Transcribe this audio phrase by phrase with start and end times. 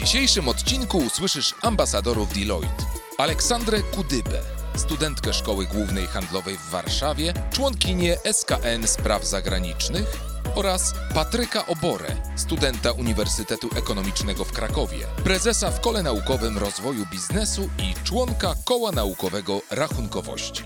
[0.00, 2.84] Dzisiejszym odcinku usłyszysz ambasadorów Deloitte.
[3.18, 4.40] Aleksandrę Kudybę,
[4.76, 10.16] studentkę Szkoły Głównej Handlowej w Warszawie, członkinię SKN Spraw Zagranicznych
[10.54, 18.04] oraz Patryka Oborę, studenta Uniwersytetu Ekonomicznego w Krakowie, prezesa w Kole Naukowym Rozwoju Biznesu i
[18.04, 20.64] członka Koła Naukowego Rachunkowości.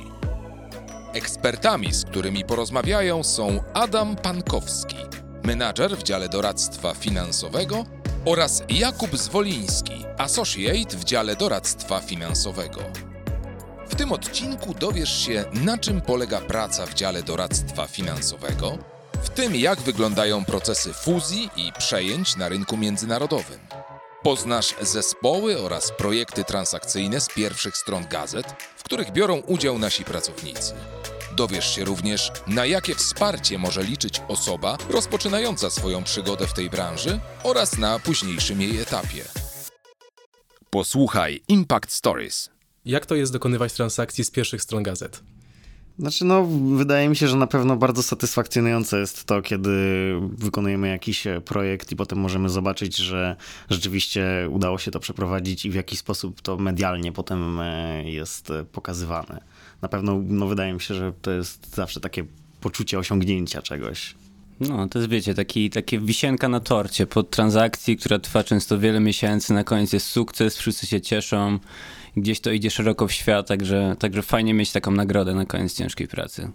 [1.12, 4.96] Ekspertami, z którymi porozmawiają są Adam Pankowski,
[5.44, 7.84] menadżer w dziale doradztwa finansowego
[8.24, 12.80] oraz Jakub Zwoliński, associate w dziale doradztwa finansowego.
[13.88, 18.78] W tym odcinku dowiesz się, na czym polega praca w dziale doradztwa finansowego,
[19.22, 23.58] w tym jak wyglądają procesy fuzji i przejęć na rynku międzynarodowym.
[24.22, 30.74] Poznasz zespoły oraz projekty transakcyjne z pierwszych stron gazet, w których biorą udział nasi pracownicy.
[31.36, 37.20] Dowiesz się również, na jakie wsparcie może liczyć osoba rozpoczynająca swoją przygodę w tej branży
[37.42, 39.24] oraz na późniejszym jej etapie.
[40.70, 42.50] Posłuchaj Impact Stories.
[42.84, 45.22] Jak to jest dokonywać transakcji z pierwszych stron gazet?
[45.98, 46.46] Znaczy, no,
[46.76, 49.70] wydaje mi się, że na pewno bardzo satysfakcjonujące jest to, kiedy
[50.20, 53.36] wykonujemy jakiś projekt i potem możemy zobaczyć, że
[53.70, 59.40] rzeczywiście udało się to przeprowadzić i w jaki sposób to medialnie potem e, jest pokazywane.
[59.84, 62.24] Na pewno, no, wydaje mi się, że to jest zawsze takie
[62.60, 64.14] poczucie osiągnięcia czegoś.
[64.60, 69.00] No, to jest, wiecie, taki, takie wisienka na torcie po transakcji, która trwa często wiele
[69.00, 71.58] miesięcy, na koniec jest sukces, wszyscy się cieszą,
[72.16, 76.08] gdzieś to idzie szeroko w świat, także, także fajnie mieć taką nagrodę na koniec ciężkiej
[76.08, 76.50] pracy.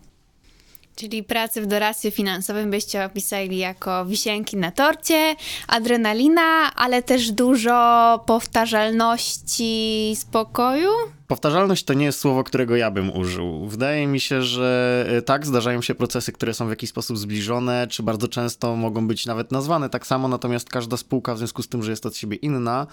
[0.95, 5.35] Czyli pracy w doradztwie finansowym byście opisali jako wisienki na torcie,
[5.68, 10.89] adrenalina, ale też dużo powtarzalności, spokoju?
[11.29, 13.67] Powtarzalność to nie jest słowo, którego ja bym użył.
[13.67, 17.88] Wydaje mi się, że e, tak, zdarzają się procesy, które są w jakiś sposób zbliżone,
[17.90, 21.68] czy bardzo często mogą być nawet nazwane tak samo, natomiast każda spółka, w związku z
[21.68, 22.88] tym, że jest od siebie inna,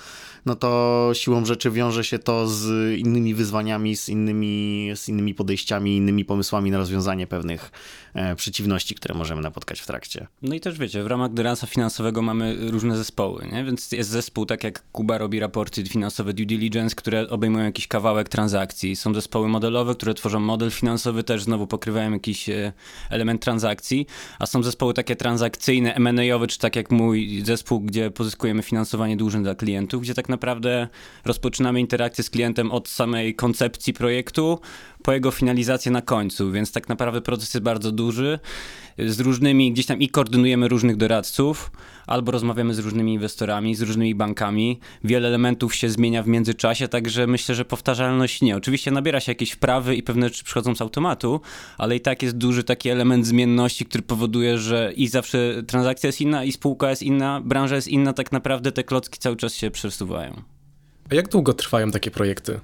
[0.47, 5.97] no to siłą rzeczy wiąże się to z innymi wyzwaniami, z innymi, z innymi podejściami,
[5.97, 7.71] innymi pomysłami na rozwiązanie pewnych
[8.15, 10.27] e, przeciwności, które możemy napotkać w trakcie.
[10.43, 13.65] No i też wiecie, w ramach doradztwa finansowego mamy różne zespoły, nie?
[13.65, 18.26] więc jest zespół, tak jak Kuba robi raporty finansowe due diligence, które obejmują jakiś kawałek
[18.29, 18.97] transakcji.
[18.97, 22.73] Są zespoły modelowe, które tworzą model finansowy, też znowu pokrywają jakiś e,
[23.11, 24.07] element transakcji,
[24.39, 29.43] a są zespoły takie transakcyjne, M&A-owe, czy tak jak mój zespół, gdzie pozyskujemy finansowanie dłużne
[29.43, 30.89] dla klientów, gdzie tak naprawdę
[31.25, 34.61] rozpoczynamy interakcję z klientem od samej koncepcji projektu
[35.07, 38.39] po jego finalizację na końcu, więc tak naprawdę proces jest bardzo duży.
[38.99, 41.71] Z różnymi, gdzieś tam i koordynujemy różnych doradców,
[42.07, 44.81] albo rozmawiamy z różnymi inwestorami, z różnymi bankami.
[45.05, 48.57] Wiele elementów się zmienia w międzyczasie, także myślę, że powtarzalność nie.
[48.57, 51.41] Oczywiście nabiera się jakieś wprawy i pewne rzeczy przychodzą z automatu,
[51.79, 56.21] ale i tak jest duży taki element zmienności, który powoduje, że i zawsze transakcja jest
[56.21, 59.71] inna, i spółka jest inna, branża jest inna, tak naprawdę te klocki cały czas się
[59.71, 60.43] przesuwają.
[61.11, 62.61] A jak długo trwają takie projekty?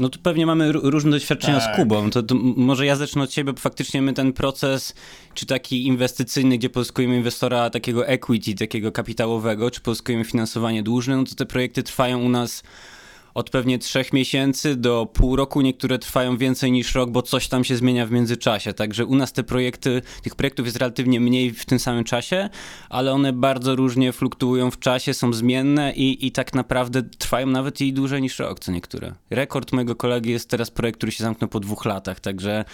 [0.00, 1.74] No to pewnie mamy różne doświadczenia tak.
[1.74, 2.10] z Kubą.
[2.10, 4.94] To, to, może ja zacznę od siebie, bo faktycznie my ten proces,
[5.34, 11.24] czy taki inwestycyjny, gdzie pozyskujemy inwestora takiego equity, takiego kapitałowego, czy pozyskujemy finansowanie dłużne, no
[11.24, 12.62] to te projekty trwają u nas
[13.34, 17.64] od pewnie trzech miesięcy do pół roku, niektóre trwają więcej niż rok, bo coś tam
[17.64, 18.72] się zmienia w międzyczasie.
[18.72, 22.48] Także u nas te projekty, tych projektów jest relatywnie mniej w tym samym czasie,
[22.90, 27.80] ale one bardzo różnie fluktuują w czasie, są zmienne i, i tak naprawdę trwają nawet
[27.80, 29.12] i dłużej niż rok, co niektóre.
[29.30, 32.64] Rekord mojego kolegi jest teraz projekt, który się zamknął po dwóch latach, także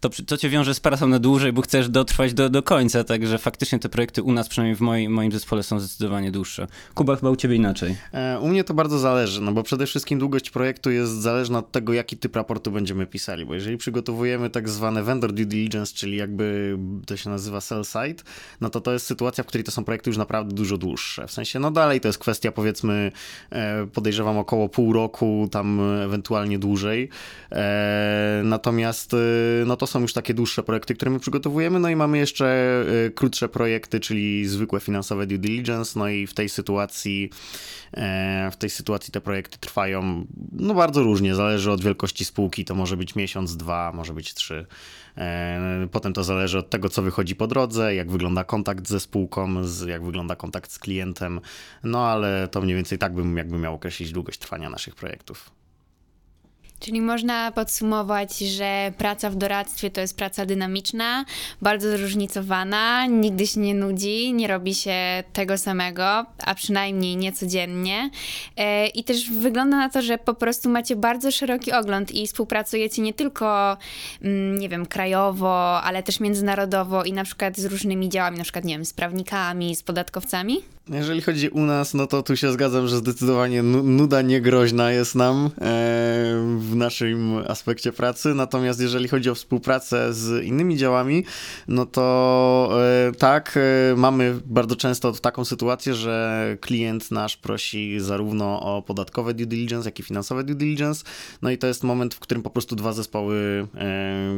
[0.00, 3.38] to, to cię wiąże z pracą na dłużej, bo chcesz dotrwać do, do końca, także
[3.38, 6.66] faktycznie te projekty u nas, przynajmniej w moim, moim zespole są zdecydowanie dłuższe.
[6.94, 7.96] Kuba, chyba u ciebie inaczej.
[8.12, 11.58] E, u mnie to bardzo zależy, no bo przede wszystkim wszystkim długość projektu jest zależna
[11.58, 15.94] od tego, jaki typ raportu będziemy pisali, bo jeżeli przygotowujemy tak zwane vendor due diligence,
[15.94, 18.22] czyli jakby to się nazywa sell side,
[18.60, 21.26] no to to jest sytuacja, w której to są projekty już naprawdę dużo dłuższe.
[21.26, 23.12] W sensie, no dalej to jest kwestia powiedzmy,
[23.50, 27.08] e, podejrzewam około pół roku, tam ewentualnie dłużej.
[27.52, 29.16] E, natomiast
[29.66, 32.84] no to są już takie dłuższe projekty, które my przygotowujemy, no i mamy jeszcze
[33.14, 37.30] krótsze projekty, czyli zwykłe finansowe due diligence, no i w tej sytuacji
[38.52, 39.97] w tej sytuacji te projekty trwają
[40.52, 44.66] no bardzo różnie, zależy od wielkości spółki, to może być miesiąc, dwa, może być trzy.
[45.16, 49.62] E, potem to zależy od tego, co wychodzi po drodze, jak wygląda kontakt ze spółką,
[49.86, 51.40] jak wygląda kontakt z klientem,
[51.84, 55.57] no ale to mniej więcej tak bym jakby miał określić długość trwania naszych projektów.
[56.80, 61.24] Czyli można podsumować, że praca w doradztwie to jest praca dynamiczna,
[61.62, 68.10] bardzo zróżnicowana, nigdy się nie nudzi, nie robi się tego samego, a przynajmniej nie codziennie.
[68.56, 73.02] E, I też wygląda na to, że po prostu macie bardzo szeroki ogląd i współpracujecie
[73.02, 73.76] nie tylko,
[74.22, 78.64] mm, nie wiem, krajowo, ale też międzynarodowo i na przykład z różnymi działami, na przykład,
[78.64, 80.77] nie wiem, z prawnikami, z podatkowcami.
[80.90, 85.46] Jeżeli chodzi u nas, no to tu się zgadzam, że zdecydowanie nuda niegroźna jest nam
[85.46, 85.50] e,
[86.58, 88.34] w naszym aspekcie pracy.
[88.34, 91.24] Natomiast jeżeli chodzi o współpracę z innymi działami,
[91.68, 92.70] no to
[93.08, 99.34] e, tak, e, mamy bardzo często taką sytuację, że klient nasz prosi zarówno o podatkowe
[99.34, 101.04] due diligence, jak i finansowe due diligence.
[101.42, 103.66] No i to jest moment, w którym po prostu dwa zespoły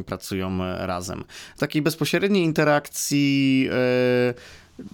[0.07, 1.25] pracują razem.
[1.59, 3.69] Takiej bezpośredniej interakcji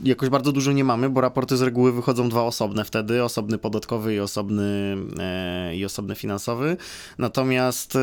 [0.02, 4.14] jakoś bardzo dużo nie mamy, bo raporty z reguły wychodzą dwa osobne wtedy, osobny podatkowy
[4.14, 6.76] i osobny, e, i osobny finansowy.
[7.18, 8.00] Natomiast e,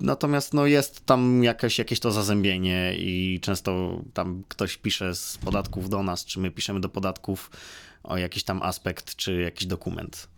[0.00, 5.88] Natomiast no, jest tam jakieś, jakieś to zazębienie i często tam ktoś pisze z podatków
[5.88, 7.50] do nas, czy my piszemy do podatków
[8.02, 10.28] o jakiś tam aspekt, czy jakiś dokument.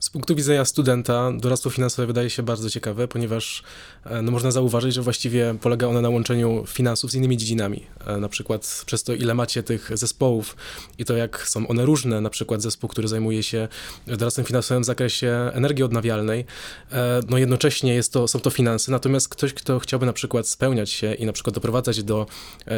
[0.00, 3.62] Z punktu widzenia studenta doradztwo finansowe wydaje się bardzo ciekawe, ponieważ
[4.04, 7.86] e, no, można zauważyć, że właściwie polega one na łączeniu finansów z innymi dziedzinami.
[8.06, 10.56] E, na przykład przez to, ile macie tych zespołów
[10.98, 13.68] i to, jak są one różne, na przykład zespół, który zajmuje się
[14.06, 16.44] doradztwem finansowym w zakresie energii odnawialnej,
[16.92, 20.90] e, no jednocześnie jest to, są to finanse, natomiast ktoś, kto chciałby na przykład spełniać
[20.90, 22.26] się i na przykład doprowadzać do,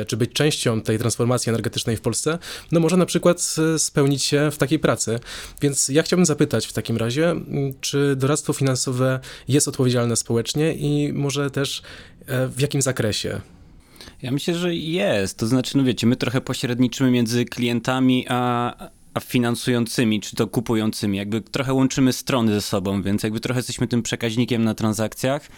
[0.06, 2.38] czy być częścią tej transformacji energetycznej w Polsce,
[2.72, 5.20] no może na przykład spełnić się w takiej pracy.
[5.60, 7.34] Więc ja chciałbym zapytać w takim razie, razie,
[7.80, 11.82] czy doradztwo finansowe jest odpowiedzialne społecznie i może też
[12.26, 13.40] e, w jakim zakresie?
[14.22, 15.38] Ja myślę, że jest.
[15.38, 18.74] To znaczy, no wiecie, my trochę pośredniczymy między klientami a,
[19.14, 21.18] a finansującymi, czy to kupującymi.
[21.18, 25.48] Jakby trochę łączymy strony ze sobą, więc jakby trochę jesteśmy tym przekaźnikiem na transakcjach.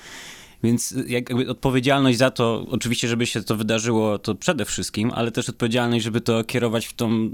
[0.63, 5.49] Więc jakby odpowiedzialność za to, oczywiście, żeby się to wydarzyło, to przede wszystkim, ale też
[5.49, 7.29] odpowiedzialność, żeby to kierować w tą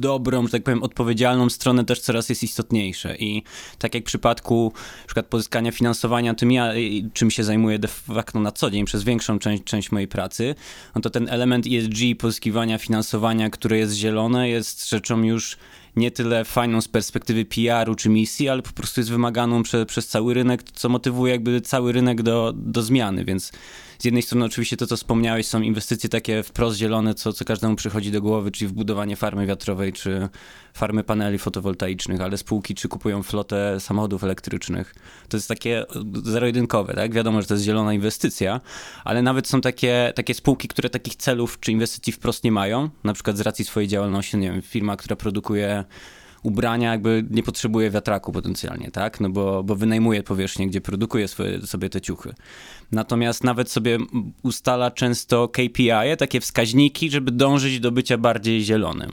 [0.00, 3.16] dobrą, że tak powiem, odpowiedzialną stronę też coraz jest istotniejsze.
[3.16, 3.42] I
[3.78, 6.72] tak jak w przypadku na przykład pozyskania finansowania, tym ja,
[7.12, 10.54] czym się zajmuję de facto na co dzień przez większą część, część mojej pracy,
[10.94, 15.56] no to ten element ESG, pozyskiwania finansowania, które jest zielone, jest rzeczą już
[15.98, 20.08] nie tyle fajną z perspektywy PR-u czy misji, ale po prostu jest wymaganą prze, przez
[20.08, 23.52] cały rynek, co motywuje jakby cały rynek do, do zmiany, więc
[23.98, 27.76] z jednej strony oczywiście to, co wspomniałeś, są inwestycje takie wprost zielone, co, co każdemu
[27.76, 30.28] przychodzi do głowy, czyli wbudowanie farmy wiatrowej, czy
[30.74, 34.94] farmy paneli fotowoltaicznych, ale spółki czy kupują flotę samochodów elektrycznych.
[35.28, 35.84] To jest takie
[36.24, 37.14] zero-jedynkowe, tak?
[37.14, 38.60] Wiadomo, że to jest zielona inwestycja,
[39.04, 43.14] ale nawet są takie, takie spółki, które takich celów czy inwestycji wprost nie mają, na
[43.14, 45.84] przykład z racji swojej działalności, nie wiem, firma, która produkuje
[46.48, 49.20] ubrania jakby nie potrzebuje wiatraku potencjalnie, tak?
[49.20, 52.34] No bo, bo wynajmuje powierzchnię, gdzie produkuje swoje, sobie te ciuchy.
[52.92, 53.98] Natomiast nawet sobie
[54.42, 59.12] ustala często KPI, takie wskaźniki, żeby dążyć do bycia bardziej zielonym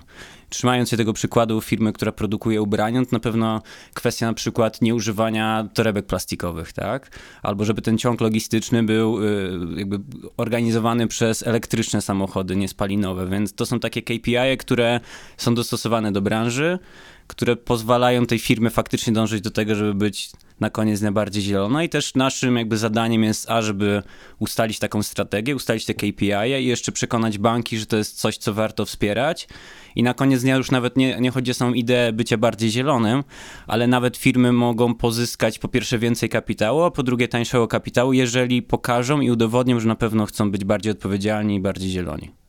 [0.49, 3.61] trzymając się tego przykładu firmy, która produkuje ubrania, to na pewno
[3.93, 7.19] kwestia na przykład nieużywania torebek plastikowych, tak?
[7.43, 9.99] Albo żeby ten ciąg logistyczny był y, jakby
[10.37, 14.99] organizowany przez elektryczne samochody, niespalinowe, więc to są takie KPI, które
[15.37, 16.79] są dostosowane do branży,
[17.27, 21.89] które pozwalają tej firmie faktycznie dążyć do tego, żeby być na koniec najbardziej zielona i
[21.89, 24.03] też naszym jakby zadaniem jest, a żeby
[24.39, 28.53] ustalić taką strategię, ustalić te KPI i jeszcze przekonać banki, że to jest coś, co
[28.53, 29.47] warto wspierać
[29.95, 33.23] i na koniec dnia już nawet nie, nie chodzi o samą ideę bycia bardziej zielonym,
[33.67, 38.61] ale nawet firmy mogą pozyskać po pierwsze więcej kapitału, a po drugie tańszego kapitału, jeżeli
[38.61, 42.44] pokażą i udowodnią, że na pewno chcą być bardziej odpowiedzialni i bardziej zieloni.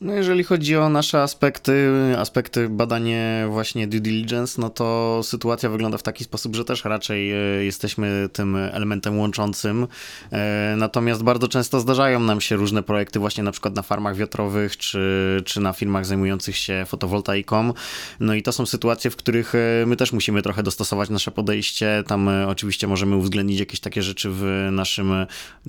[0.00, 5.98] No jeżeli chodzi o nasze aspekty, aspekty badanie właśnie due diligence, no to sytuacja wygląda
[5.98, 9.86] w taki sposób, że też raczej e, jesteśmy tym elementem łączącym.
[10.32, 14.76] E, natomiast bardzo często zdarzają nam się różne projekty właśnie na przykład na farmach wiatrowych,
[14.76, 17.72] czy, czy na firmach zajmujących się fotowoltaiką.
[18.20, 22.04] No i to są sytuacje, w których e, my też musimy trochę dostosować nasze podejście.
[22.06, 25.12] Tam oczywiście możemy uwzględnić jakieś takie rzeczy w naszym,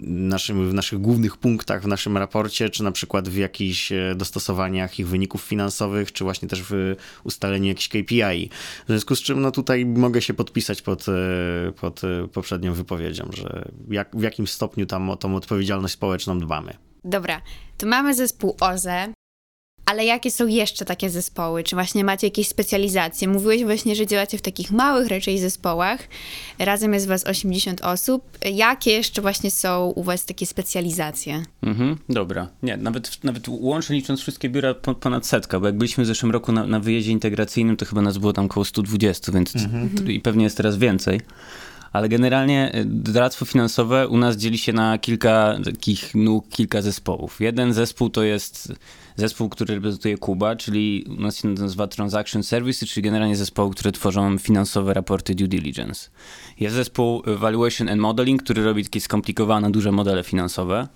[0.08, 5.08] naszym, w naszych głównych punktach, w naszym raporcie, czy na przykład w jakichś dostosowaniach ich
[5.08, 8.50] wyników finansowych, czy właśnie też w ustaleniu jakichś KPI.
[8.86, 13.30] W związku z czym no tutaj mogę się podpisać pod, e, pod e, poprzednią wypowiedzią,
[13.34, 16.74] że jak, w jakim stopniu tam o tą odpowiedzialność społeczną dbamy.
[17.04, 17.42] Dobra,
[17.78, 19.14] to mamy zespół OZE,
[19.88, 21.64] ale jakie są jeszcze takie zespoły?
[21.64, 23.28] Czy właśnie macie jakieś specjalizacje?
[23.28, 26.00] Mówiłeś właśnie, że działacie w takich małych raczej zespołach.
[26.60, 28.24] Razem jest was 80 osób.
[28.54, 31.44] Jakie jeszcze właśnie są u was takie specjalizacje?
[31.62, 32.48] Mhm, dobra.
[32.64, 36.52] Nie, nawet, nawet łącznie licząc wszystkie biura ponad setka, bo jak byliśmy w zeszłym roku
[36.52, 40.12] na, na wyjeździe integracyjnym, to chyba nas było tam około 120, więc mhm.
[40.12, 41.22] i pewnie jest teraz więcej
[41.98, 47.40] ale generalnie y, doradztwo finansowe u nas dzieli się na kilka takich nóg, kilka zespołów.
[47.40, 48.74] Jeden zespół to jest
[49.16, 53.92] zespół, który reprezentuje Kuba, czyli u nas się nazywa Transaction Services, czyli generalnie zespoły, które
[53.92, 56.10] tworzą finansowe raporty due diligence.
[56.60, 60.88] Jest zespół Valuation and Modeling, który robi takie skomplikowane, duże modele finansowe.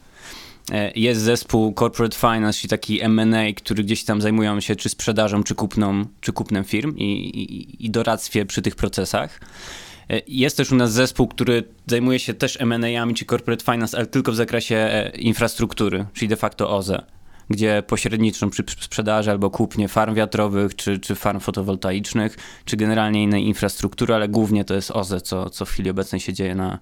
[0.71, 5.43] E, jest zespół Corporate Finance, czyli taki M&A, który gdzieś tam zajmują się czy sprzedażą,
[5.43, 9.39] czy kupną, czy kupnem firm i, i, i doradztwie przy tych procesach.
[10.11, 14.05] E, jest też u nas zespół, który zajmuje się też M&A-ami czy corporate finance, ale
[14.05, 17.05] tylko w zakresie e, infrastruktury, czyli de facto OZE,
[17.49, 23.47] gdzie pośredniczą przy sprzedaży albo kupnie farm wiatrowych, czy, czy farm fotowoltaicznych, czy generalnie innej
[23.47, 26.79] infrastruktury, ale głównie to jest OZE, co, co w chwili obecnej się dzieje na,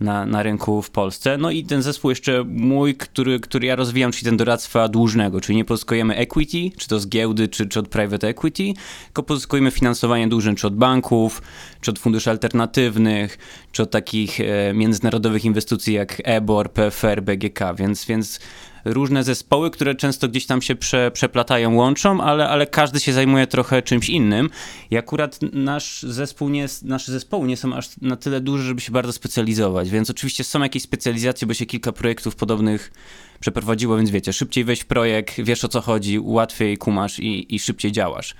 [0.00, 1.38] na, na rynku w Polsce.
[1.38, 5.56] No i ten zespół jeszcze mój, który, który ja rozwijam, czyli ten doradztwa dłużnego, czyli
[5.56, 8.72] nie pozyskujemy equity, czy to z giełdy, czy, czy od private equity,
[9.04, 11.42] tylko pozyskujemy finansowanie dłużne, czy od banków,
[11.80, 13.38] czy od funduszy alternatywnych,
[13.72, 18.40] czy od takich e, międzynarodowych inwestycji jak EBOR, PFR, BGK, więc, więc
[18.84, 23.46] różne zespoły, które często gdzieś tam się prze, przeplatają, łączą, ale, ale każdy się zajmuje
[23.46, 24.50] trochę czymś innym.
[24.90, 28.80] I akurat nasz zespół nie jest, nasze zespoły nie są aż na tyle duże, żeby
[28.80, 32.92] się bardzo specjalizować, więc oczywiście są jakieś specjalizacje, bo się kilka projektów podobnych
[33.40, 37.58] przeprowadziło, więc wiecie, szybciej wejść w projekt, wiesz o co chodzi, łatwiej kumasz i, i
[37.58, 38.34] szybciej działasz.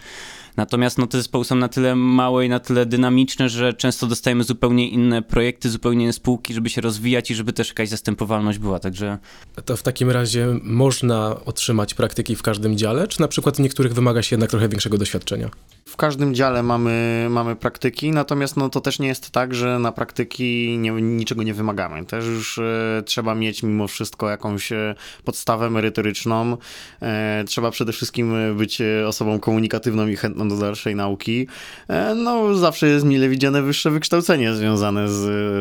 [0.60, 4.44] Natomiast no, te zespoły są na tyle małe i na tyle dynamiczne, że często dostajemy
[4.44, 8.78] zupełnie inne projekty, zupełnie inne spółki, żeby się rozwijać i żeby też jakaś zastępowalność była,
[8.78, 9.18] także...
[9.64, 13.94] To w takim razie można otrzymać praktyki w każdym dziale, czy na przykład w niektórych
[13.94, 15.50] wymaga się jednak trochę większego doświadczenia?
[15.90, 19.92] W każdym dziale mamy, mamy praktyki, natomiast no, to też nie jest tak, że na
[19.92, 22.04] praktyki nie, niczego nie wymagamy.
[22.04, 26.56] Też już e, trzeba mieć mimo wszystko jakąś e, podstawę merytoryczną.
[27.02, 31.46] E, trzeba przede wszystkim być osobą komunikatywną i chętną do dalszej nauki.
[31.88, 35.16] E, no, zawsze jest mile widziane wyższe wykształcenie związane z,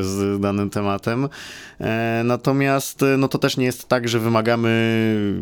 [0.06, 1.30] z danym tematem.
[1.80, 4.70] E, natomiast no, to też nie jest tak, że wymagamy,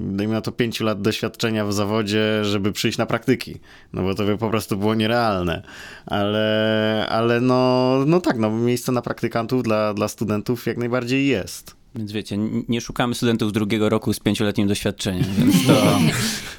[0.01, 3.59] dajmy na to, pięciu lat doświadczenia w zawodzie, żeby przyjść na praktyki.
[3.93, 5.63] No bo to by po prostu było nierealne.
[6.05, 11.75] Ale, ale no, no tak, no, miejsce na praktykantów dla, dla studentów jak najbardziej jest.
[11.95, 12.37] Więc wiecie,
[12.69, 15.99] nie szukamy studentów drugiego roku z pięcioletnim doświadczeniem, więc to,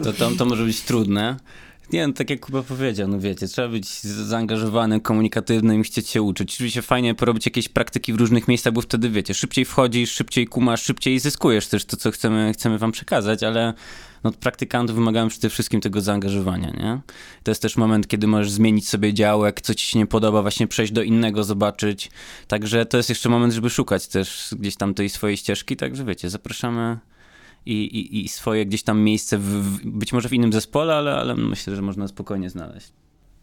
[0.04, 1.36] to, to, to może być trudne.
[1.92, 6.22] Nie, no, tak jak Kuba powiedział, no wiecie, trzeba być zaangażowanym, komunikatywnym i chcieć się
[6.22, 6.54] uczyć.
[6.54, 10.82] Oczywiście fajnie porobić jakieś praktyki w różnych miejscach, bo wtedy wiecie, szybciej wchodzisz, szybciej kumasz,
[10.82, 13.74] szybciej zyskujesz też to, co chcemy, chcemy wam przekazać, ale
[14.24, 17.00] no, od praktykantów wymagają przede wszystkim tego zaangażowania, nie?
[17.42, 20.66] To jest też moment, kiedy możesz zmienić sobie działek, co ci się nie podoba, właśnie
[20.66, 22.10] przejść do innego, zobaczyć.
[22.48, 26.30] Także to jest jeszcze moment, żeby szukać też gdzieś tam tej swojej ścieżki, także wiecie,
[26.30, 26.98] zapraszamy
[27.68, 31.34] i, i, i swoje gdzieś tam miejsce, w, być może w innym zespole, ale, ale
[31.36, 32.92] myślę, że można spokojnie znaleźć.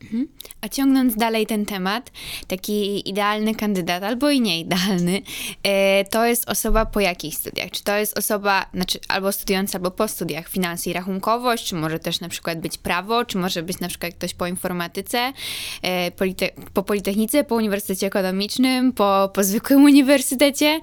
[0.06, 0.28] Mhm.
[0.62, 2.12] A ciągnąc dalej ten temat,
[2.48, 5.22] taki idealny kandydat, albo i nieidealny,
[5.64, 7.72] e, to jest osoba po jakich studiach?
[7.72, 12.00] Czy to jest osoba, znaczy albo studiująca, albo po studiach finanse i rachunkowość, czy może
[12.00, 15.34] też na przykład być prawo, czy może być na przykład ktoś po informatyce,
[15.82, 20.82] e, polite po Politechnice, po Uniwersytecie Ekonomicznym, po, po zwykłym uniwersytecie.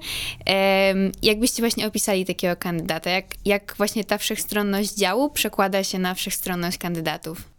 [1.21, 3.09] Jakbyście właśnie opisali takiego kandydata?
[3.09, 7.52] Jak, jak właśnie ta wszechstronność działu przekłada się na wszechstronność kandydatów?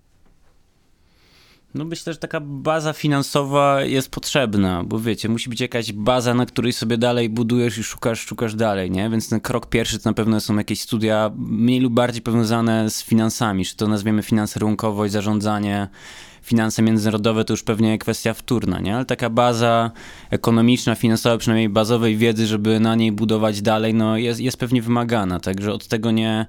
[1.74, 6.46] No myślę, że taka baza finansowa jest potrzebna, bo wiecie, musi być jakaś baza, na
[6.46, 9.10] której sobie dalej budujesz i szukasz, szukasz dalej, nie?
[9.10, 13.02] Więc ten krok pierwszy to na pewno są jakieś studia mniej lub bardziej powiązane z
[13.02, 15.88] finansami, czy to nazwiemy finanse rynkowość, zarządzanie,
[16.44, 18.96] finanse międzynarodowe to już pewnie kwestia wtórna, nie?
[18.96, 19.90] Ale taka baza
[20.30, 25.40] ekonomiczna, finansowa, przynajmniej bazowej wiedzy, żeby na niej budować dalej, no jest, jest pewnie wymagana,
[25.40, 26.46] także od tego nie,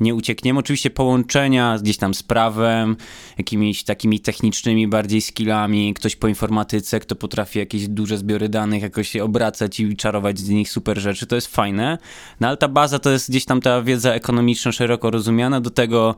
[0.00, 0.58] nie uciekniemy.
[0.58, 2.96] Oczywiście połączenia gdzieś tam z prawem,
[3.38, 9.16] jakimiś takimi technicznymi bardziej skillami, ktoś po informatyce, kto potrafi jakieś duże zbiory danych jakoś
[9.16, 11.98] obracać i czarować z nich super rzeczy, to jest fajne.
[12.40, 16.14] No ale ta baza to jest gdzieś tam ta wiedza ekonomiczna szeroko rozumiana, do tego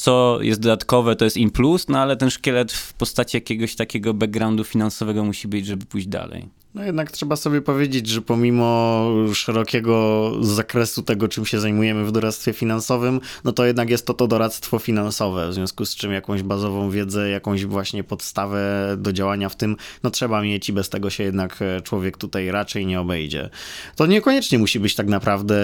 [0.00, 4.14] co jest dodatkowe, to jest in plus, no ale ten szkielet w postaci jakiegoś takiego
[4.14, 6.48] backgroundu finansowego musi być, żeby pójść dalej.
[6.74, 12.52] No jednak trzeba sobie powiedzieć, że pomimo szerokiego zakresu tego, czym się zajmujemy w doradztwie
[12.52, 16.90] finansowym, no to jednak jest to to doradztwo finansowe, w związku z czym jakąś bazową
[16.90, 21.24] wiedzę, jakąś właśnie podstawę do działania w tym, no trzeba mieć i bez tego się
[21.24, 23.50] jednak e, człowiek tutaj raczej nie obejdzie.
[23.96, 25.56] To niekoniecznie musi być tak naprawdę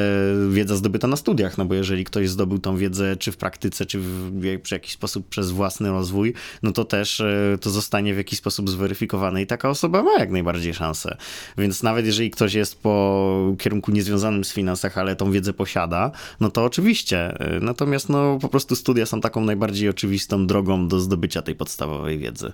[0.50, 4.00] wiedza zdobyta na studiach, no bo jeżeli ktoś zdobył tą wiedzę czy w praktyce, czy
[4.00, 8.38] w, w jakiś sposób przez własny rozwój, no to też e, to zostanie w jakiś
[8.38, 11.16] sposób zweryfikowane i taka osoba ma jak najbardziej szansę finanse.
[11.58, 16.10] Więc nawet jeżeli ktoś jest po kierunku niezwiązanym z finansach, ale tą wiedzę posiada,
[16.40, 17.38] no to oczywiście.
[17.60, 22.52] Natomiast no po prostu studia są taką najbardziej oczywistą drogą do zdobycia tej podstawowej wiedzy.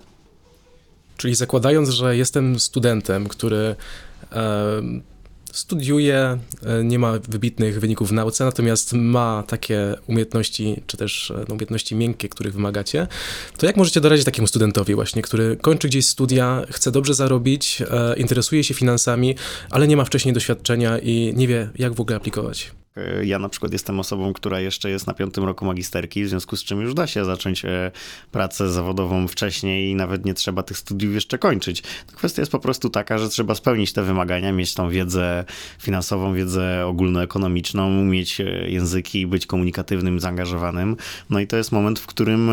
[1.16, 3.76] Czyli zakładając, że jestem studentem, który
[5.52, 11.34] studiuje, e, nie ma wybitnych wyników w nauce, natomiast ma takie umiejętności, czy też e,
[11.34, 13.06] no, umiejętności miękkie, których wymagacie,
[13.56, 18.14] to jak możecie doradzić takiemu studentowi właśnie, który kończy gdzieś studia, chce dobrze zarobić, e,
[18.16, 19.34] interesuje się finansami,
[19.70, 22.81] ale nie ma wcześniej doświadczenia i nie wie, jak w ogóle aplikować?
[22.96, 26.56] E, ja na przykład jestem osobą, która jeszcze jest na piątym roku magisterki, w związku
[26.56, 27.90] z czym już da się zacząć e,
[28.30, 31.82] pracę zawodową wcześniej i nawet nie trzeba tych studiów jeszcze kończyć.
[32.06, 35.44] Kwestia jest po prostu taka, że trzeba spełnić te wymagania, mieć tą wiedzę
[35.78, 40.96] finansową, wiedzę ogólnoekonomiczną, umieć e, języki, być komunikatywnym, zaangażowanym.
[41.30, 42.50] No i to jest moment, w którym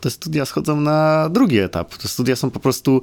[0.00, 1.96] te studia schodzą na drugi etap.
[1.96, 3.02] Te studia są po prostu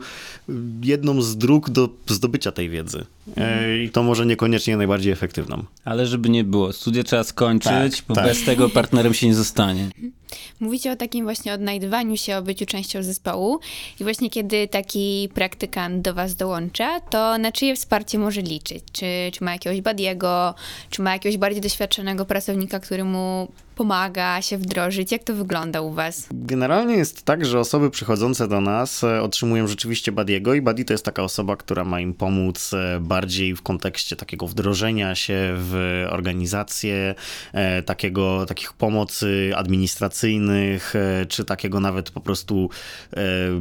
[0.83, 3.05] jedną z dróg do zdobycia tej wiedzy.
[3.27, 3.83] Mhm.
[3.83, 5.63] I to może niekoniecznie najbardziej efektywną.
[5.85, 8.25] Ale żeby nie było, studia trzeba skończyć, tak, bo tak.
[8.25, 9.89] bez tego partnerem się nie zostanie.
[10.59, 13.59] Mówicie o takim właśnie odnajdywaniu się, o byciu częścią zespołu
[13.99, 18.83] i właśnie kiedy taki praktykant do was dołącza, to na czyje wsparcie może liczyć?
[18.91, 20.55] Czy, czy ma jakiegoś badiego,
[20.89, 25.11] czy ma jakiegoś bardziej doświadczonego pracownika, który mu pomaga się wdrożyć?
[25.11, 26.27] Jak to wygląda u Was?
[26.31, 30.93] Generalnie jest tak, że osoby przychodzące do nas e, otrzymują rzeczywiście Badiego i Buddy to
[30.93, 36.05] jest taka osoba, która ma im pomóc e, bardziej w kontekście takiego wdrożenia się w
[36.09, 37.15] organizację,
[37.53, 40.93] e, takiego, takich pomocy administracyjnych,
[41.27, 42.69] czy takiego nawet po prostu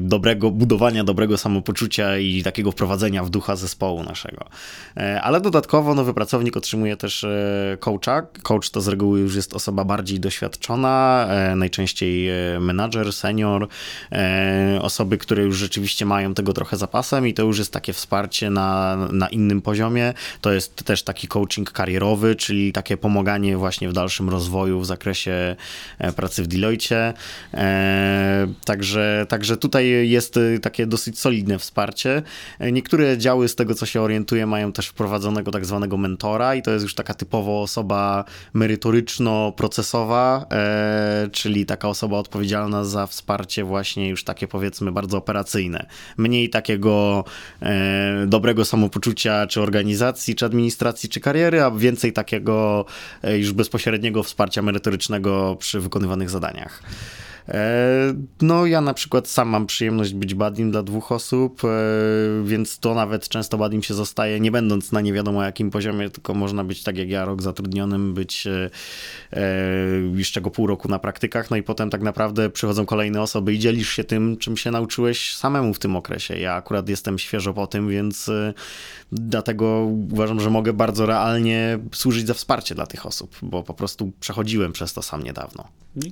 [0.00, 4.44] dobrego, budowania dobrego samopoczucia i takiego wprowadzenia w ducha zespołu naszego.
[5.22, 7.26] Ale dodatkowo nowy pracownik otrzymuje też
[7.80, 8.22] coacha.
[8.42, 13.68] Coach to z reguły już jest osoba bardziej bardziej doświadczona, e, najczęściej e, menadżer, senior,
[14.12, 18.50] e, osoby, które już rzeczywiście mają tego trochę zapasem i to już jest takie wsparcie
[18.50, 20.14] na, na innym poziomie.
[20.40, 25.56] To jest też taki coaching karierowy, czyli takie pomaganie właśnie w dalszym rozwoju w zakresie
[26.16, 27.14] pracy w Deloitte.
[28.64, 32.22] Także, także tutaj jest takie dosyć solidne wsparcie.
[32.72, 36.70] Niektóre działy, z tego co się orientuję, mają też wprowadzonego tak zwanego mentora i to
[36.70, 39.95] jest już taka typowo osoba merytoryczno-procesowa,
[40.50, 45.86] e, czyli taka osoba odpowiedzialna za wsparcie właśnie już takie powiedzmy bardzo operacyjne.
[46.16, 47.24] Mniej takiego
[47.62, 52.84] e, dobrego samopoczucia czy organizacji, czy administracji, czy kariery, a więcej takiego
[53.22, 56.82] e, już bezpośredniego wsparcia merytorycznego przy wykonywanych zadaniach.
[57.48, 61.68] E, no ja na przykład sam mam przyjemność być badim dla dwóch osób, e,
[62.44, 66.34] więc to nawet często badim się zostaje, nie będąc na nie wiadomo jakim poziomie, tylko
[66.34, 68.70] można być tak jak ja, rok zatrudnionym, być e,
[70.14, 73.58] jeszcze go pół roku na praktykach, no i potem tak naprawdę przychodzą kolejne osoby i
[73.58, 76.38] dzielisz się tym, czym się nauczyłeś samemu w tym okresie.
[76.38, 78.30] Ja akurat jestem świeżo po tym, więc
[79.12, 84.12] dlatego uważam, że mogę bardzo realnie służyć za wsparcie dla tych osób, bo po prostu
[84.20, 85.68] przechodziłem przez to sam niedawno.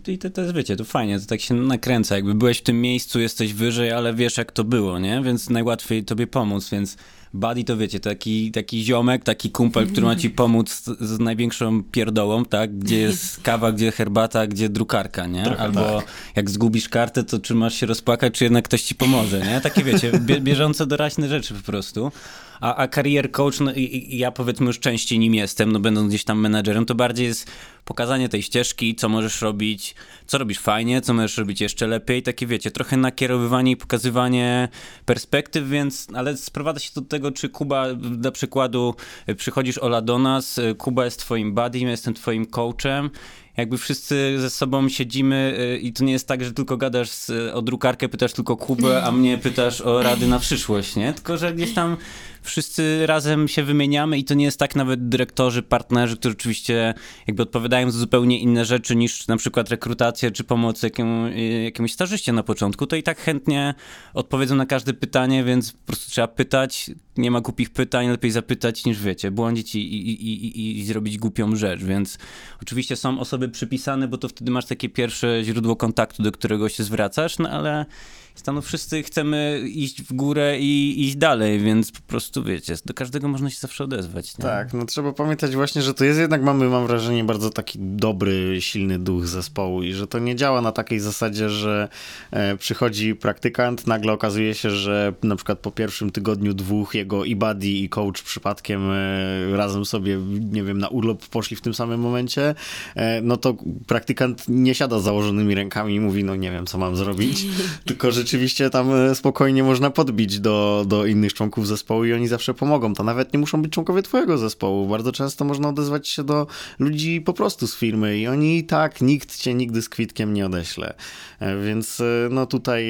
[0.07, 2.81] I to, to jest, wiecie, to fajnie, to tak się nakręca, jakby byłeś w tym
[2.81, 5.23] miejscu, jesteś wyżej, ale wiesz jak to było, nie?
[5.23, 6.97] Więc najłatwiej tobie pomóc, więc
[7.35, 11.83] buddy to wiecie, taki, taki ziomek, taki kumpel, który ma ci pomóc z, z największą
[11.83, 12.79] pierdołą, tak?
[12.79, 15.45] Gdzie jest kawa, gdzie herbata, gdzie drukarka, nie?
[15.45, 16.07] Trochę Albo tak.
[16.37, 19.61] jak zgubisz kartę, to czy masz się rozpłakać, czy jednak ktoś ci pomoże, nie?
[19.61, 22.13] Takie wiecie, bieżące doraźne rzeczy po prostu.
[22.61, 26.09] A, a career coach, no i, i ja powiedzmy już częściej nim jestem, no będąc
[26.09, 27.51] gdzieś tam menadżerem, to bardziej jest
[27.85, 29.95] pokazanie tej ścieżki, co możesz robić,
[30.27, 34.69] co robisz fajnie, co możesz robić jeszcze lepiej, takie wiecie, trochę nakierowywanie i pokazywanie
[35.05, 38.95] perspektyw, więc, ale sprowadza się do tego, czy Kuba, dla przykładu,
[39.37, 43.11] przychodzisz Ola do nas, Kuba jest twoim buddy, ja jestem twoim coachem,
[43.57, 47.11] jakby wszyscy ze sobą siedzimy y, i to nie jest tak, że tylko gadasz
[47.53, 51.13] o drukarkę, pytasz tylko Kubę, a mnie pytasz o rady na przyszłość, nie?
[51.13, 51.97] Tylko, że gdzieś tam
[52.45, 56.95] wszyscy razem się wymieniamy i to nie jest tak nawet dyrektorzy, partnerzy, którzy oczywiście
[57.27, 61.29] jakby odpowiadają za zupełnie inne rzeczy niż na przykład rekrutacja czy pomoc jakiemu,
[61.65, 63.75] jakiemuś stażyście na początku, to i tak chętnie
[64.15, 68.85] odpowiedzą na każde pytanie, więc po prostu trzeba pytać, nie ma głupich pytań, lepiej zapytać
[68.85, 72.19] niż wiecie, błądzić i, i, i, i zrobić głupią rzecz, więc
[72.63, 76.83] oczywiście są osoby przypisane, bo to wtedy masz takie pierwsze źródło kontaktu, do którego się
[76.83, 77.87] zwracasz, no ale
[78.35, 83.29] stanu wszyscy chcemy iść w górę i iść dalej, więc po prostu wiecie, do każdego
[83.29, 84.39] można się zawsze odezwać.
[84.39, 84.43] Nie?
[84.43, 88.57] Tak, no trzeba pamiętać właśnie, że to jest jednak, mamy, mam wrażenie, bardzo taki dobry,
[88.61, 91.89] silny duch zespołu i że to nie działa na takiej zasadzie, że
[92.31, 97.37] e, przychodzi praktykant, nagle okazuje się, że na przykład po pierwszym tygodniu, dwóch jego i
[97.37, 100.19] buddy i coach przypadkiem e, razem sobie,
[100.51, 102.55] nie wiem, na urlop poszli w tym samym momencie,
[102.95, 106.79] e, no to praktykant nie siada z założonymi rękami i mówi, no nie wiem, co
[106.79, 107.47] mam zrobić,
[107.87, 112.29] tylko że rzeczywiście tam e, spokojnie można podbić do, do innych członków zespołu i oni
[112.29, 112.95] zawsze pomogą.
[112.95, 114.89] To nawet nie muszą być członkowie twojego zespołu.
[114.89, 116.47] Bardzo często można odezwać się do
[116.79, 120.47] ludzi po prostu z firmy i oni i tak, nikt cię nigdy z kwitkiem nie
[120.47, 120.95] odeśle.
[121.41, 122.87] E, więc e, no tutaj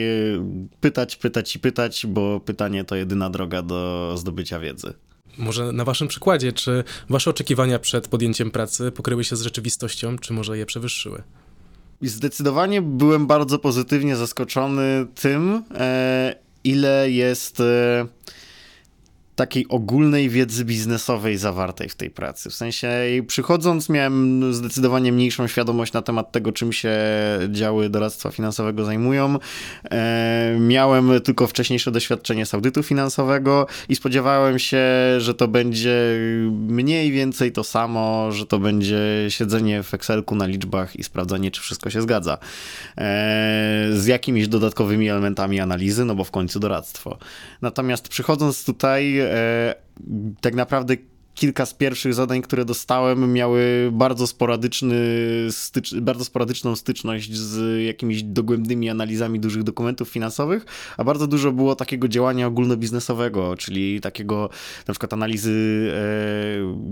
[0.80, 4.92] pytać, pytać i pytać, bo pytanie to jedyna droga do zdobycia wiedzy.
[5.38, 10.32] Może na waszym przykładzie, czy wasze oczekiwania przed podjęciem pracy pokryły się z rzeczywistością, czy
[10.32, 11.22] może je przewyższyły?
[12.00, 18.06] I zdecydowanie byłem bardzo pozytywnie zaskoczony tym, e, ile jest e,
[19.36, 22.50] takiej ogólnej wiedzy biznesowej zawartej w tej pracy.
[22.50, 22.88] W sensie
[23.26, 26.98] przychodząc miałem zdecydowanie mniejszą świadomość na temat tego, czym się
[27.48, 29.38] działy doradztwa finansowego zajmują.
[29.90, 34.82] E, miałem tylko wcześniejsze doświadczenie z audytu finansowego i spodziewałem się,
[35.18, 35.96] że to będzie
[36.50, 41.60] mniej więcej to samo, że to będzie siedzenie w Excelku na liczbach i sprawdzanie, czy
[41.60, 42.38] wszystko się zgadza.
[42.98, 47.18] E, z jakimiś dodatkowymi elementami analizy, no bo w końcu doradztwo.
[47.62, 49.23] Natomiast przychodząc tutaj
[50.40, 50.96] tak naprawdę
[51.34, 54.96] kilka z pierwszych zadań, które dostałem, miały bardzo sporadyczny
[55.50, 60.66] stycz, bardzo sporadyczną styczność z jakimiś dogłębnymi analizami dużych dokumentów finansowych,
[60.96, 64.50] a bardzo dużo było takiego działania ogólnobiznesowego, czyli takiego
[64.88, 65.90] na przykład analizy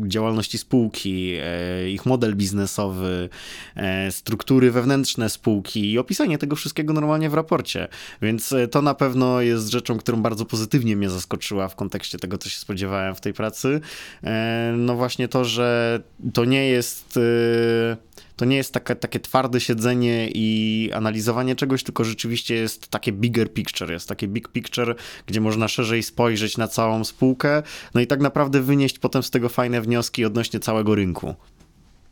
[0.05, 3.28] e, działalności spółki, e, ich model biznesowy,
[3.76, 7.88] e, struktury wewnętrzne spółki i opisanie tego wszystkiego normalnie w raporcie.
[8.22, 12.38] Więc e, to na pewno jest rzeczą, którą bardzo pozytywnie mnie zaskoczyła w kontekście tego,
[12.38, 13.81] co się spodziewałem w tej pracy.
[14.24, 14.32] E,
[14.77, 16.01] no właśnie to, że
[16.33, 17.97] to nie jest e,
[18.37, 23.53] to nie jest takie, takie twarde siedzenie i analizowanie czegoś, tylko rzeczywiście jest takie bigger
[23.53, 24.95] picture, jest takie big picture,
[25.27, 27.62] gdzie można szerzej spojrzeć na całą spółkę,
[27.95, 31.35] no i tak naprawdę wynieść potem z tego fajne wnioski odnośnie całego rynku.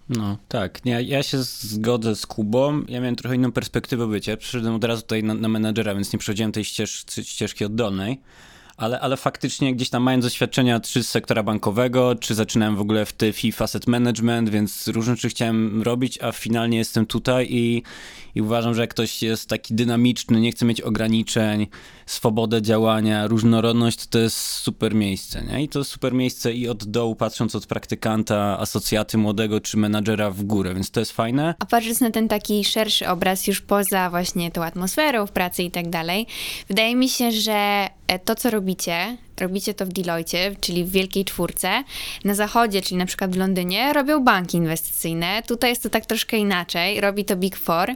[0.09, 0.81] No, tak.
[0.85, 2.83] Ja, ja się zgodzę z Kubą.
[2.89, 4.37] Ja miałem trochę inną perspektywę bycia.
[4.37, 8.21] Przyszedłem od razu tutaj na, na menadżera, więc nie przechodziłem tej ścież, ścieżki oddolnej
[8.81, 13.07] ale, ale faktycznie gdzieś tam mając doświadczenia czy z sektora bankowego, czy zaczynałem w ogóle
[13.07, 17.83] w TFI Asset Management, więc różne rzeczy chciałem robić, a finalnie jestem tutaj i,
[18.35, 21.67] i uważam, że jak ktoś jest taki dynamiczny, nie chce mieć ograniczeń,
[22.07, 25.63] swobodę działania, różnorodność, to jest super miejsce, nie?
[25.63, 30.31] I to jest super miejsce i od dołu, patrząc od praktykanta, asocjaty młodego czy menadżera
[30.31, 31.55] w górę, więc to jest fajne.
[31.59, 35.71] A patrząc na ten taki szerszy obraz już poza właśnie tą atmosferą w pracy i
[35.71, 36.27] tak dalej,
[36.69, 37.89] wydaje mi się, że
[38.19, 41.85] to, co robicie, robicie to w Deloitte, czyli w Wielkiej Czwórce.
[42.25, 45.43] Na zachodzie, czyli na przykład w Londynie, robią banki inwestycyjne.
[45.47, 47.91] Tutaj jest to tak troszkę inaczej, robi to Big Four.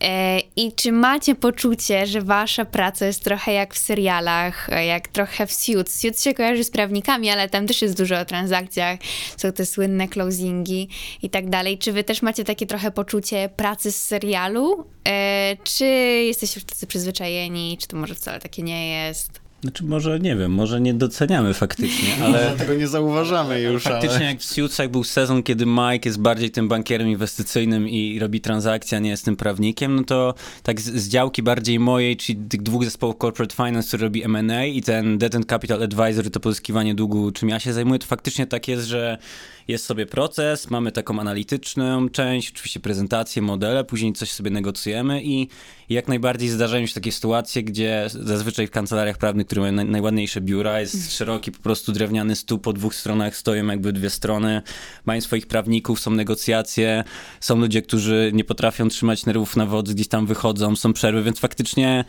[0.00, 5.08] E, I czy macie poczucie, że wasza praca jest trochę jak w serialach, e, jak
[5.08, 6.00] trochę w Suits?
[6.00, 8.98] Suits się kojarzy z prawnikami, ale tam też jest dużo o transakcjach,
[9.36, 10.88] są te słynne closingi
[11.22, 11.78] i tak dalej.
[11.78, 14.84] Czy wy też macie takie trochę poczucie pracy z serialu?
[15.08, 15.84] E, czy
[16.26, 19.47] jesteście już tacy przyzwyczajeni, czy to może wcale takie nie jest?
[19.62, 22.56] Znaczy może, nie wiem, może nie doceniamy faktycznie, ale...
[22.58, 24.24] tego nie zauważamy już, Faktycznie ale...
[24.24, 28.98] jak w Suitsach był sezon, kiedy Mike jest bardziej tym bankierem inwestycyjnym i robi transakcje,
[28.98, 32.62] a nie jest tym prawnikiem, no to tak z, z działki bardziej mojej, czyli tych
[32.62, 36.94] dwóch zespołów Corporate Finance, który robi M&A i ten Debt and Capital Advisory, to pozyskiwanie
[36.94, 39.18] długu, czym ja się zajmuję, to faktycznie tak jest, że
[39.68, 45.48] jest sobie proces, mamy taką analityczną część, oczywiście prezentację, modele, później coś sobie negocjujemy i
[45.88, 50.40] jak najbardziej zdarzają się takie sytuacje, gdzie zazwyczaj w kancelariach prawnych, które mają naj, najładniejsze
[50.40, 54.62] biura, jest szeroki po prostu drewniany stół, po dwóch stronach stoją jakby dwie strony,
[55.06, 57.04] mają swoich prawników, są negocjacje,
[57.40, 61.38] są ludzie, którzy nie potrafią trzymać nerwów na wodzy, gdzieś tam wychodzą, są przerwy, więc
[61.38, 62.04] faktycznie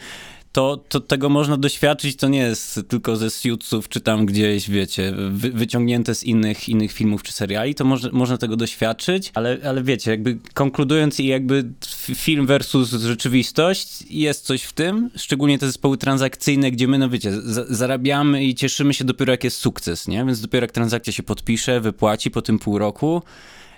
[0.51, 5.13] to, to tego można doświadczyć, to nie jest tylko ze Suitsów, czy tam gdzieś, wiecie,
[5.29, 9.83] wy, wyciągnięte z innych, innych filmów czy seriali, to może, można tego doświadczyć, ale, ale
[9.83, 11.69] wiecie, jakby konkludując i jakby
[12.15, 17.31] film versus rzeczywistość, jest coś w tym, szczególnie te zespoły transakcyjne, gdzie my, no wiecie,
[17.69, 20.25] zarabiamy i cieszymy się dopiero jak jest sukces, nie?
[20.25, 23.21] Więc dopiero jak transakcja się podpisze, wypłaci po tym pół roku,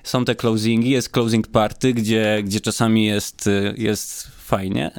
[0.03, 4.91] są te closingi, jest closing party, gdzie, gdzie czasami jest, jest fajnie,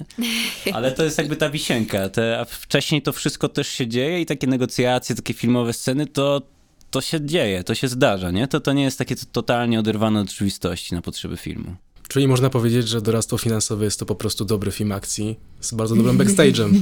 [0.72, 2.08] ale to jest jakby ta wisienka.
[2.08, 6.42] Te, a wcześniej to wszystko też się dzieje i takie negocjacje, takie filmowe sceny, to,
[6.90, 8.48] to się dzieje, to się zdarza, nie?
[8.48, 11.74] To, to nie jest takie totalnie oderwane od rzeczywistości na potrzeby filmu.
[12.08, 15.96] Czyli można powiedzieć, że Doradztwo Finansowe jest to po prostu dobry film akcji z bardzo
[15.96, 16.70] dobrym backstage'em.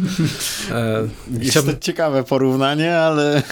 [0.70, 1.42] e, chciałbym...
[1.42, 3.42] Jest to ciekawe porównanie, ale...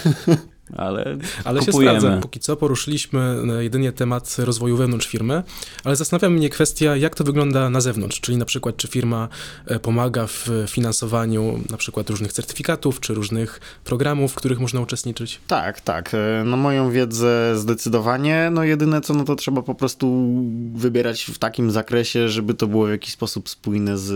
[0.77, 2.17] ale, ale się sprawdza.
[2.21, 3.19] Póki co poruszyliśmy
[3.59, 5.43] e, jedynie temat rozwoju wewnątrz firmy,
[5.83, 9.27] ale zastanawia mnie kwestia, jak to wygląda na zewnątrz, czyli na przykład, czy firma
[9.65, 15.39] e, pomaga w finansowaniu na przykład różnych certyfikatów, czy różnych programów, w których można uczestniczyć?
[15.47, 16.11] Tak, tak.
[16.13, 18.49] E, na moją wiedzę zdecydowanie.
[18.51, 20.35] No jedyne co, no to trzeba po prostu
[20.73, 24.09] wybierać w takim zakresie, żeby to było w jakiś sposób spójne z